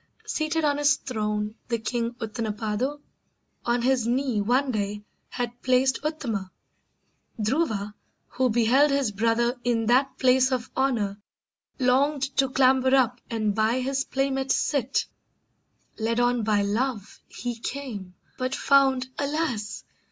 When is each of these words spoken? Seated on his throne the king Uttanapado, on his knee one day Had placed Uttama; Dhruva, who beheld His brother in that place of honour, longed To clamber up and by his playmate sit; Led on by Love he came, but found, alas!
Seated 0.25 0.63
on 0.63 0.79
his 0.79 0.95
throne 0.95 1.53
the 1.67 1.77
king 1.77 2.15
Uttanapado, 2.19 3.01
on 3.67 3.83
his 3.83 4.07
knee 4.07 4.41
one 4.41 4.71
day 4.71 5.03
Had 5.29 5.61
placed 5.61 6.01
Uttama; 6.01 6.49
Dhruva, 7.39 7.93
who 8.25 8.49
beheld 8.49 8.89
His 8.89 9.11
brother 9.11 9.59
in 9.63 9.85
that 9.85 10.17
place 10.17 10.51
of 10.51 10.71
honour, 10.75 11.21
longed 11.77 12.23
To 12.37 12.49
clamber 12.49 12.95
up 12.95 13.21
and 13.29 13.53
by 13.53 13.79
his 13.79 14.03
playmate 14.03 14.51
sit; 14.51 15.05
Led 15.99 16.19
on 16.19 16.41
by 16.41 16.63
Love 16.63 17.19
he 17.27 17.59
came, 17.59 18.15
but 18.39 18.55
found, 18.55 19.07
alas! 19.19 19.83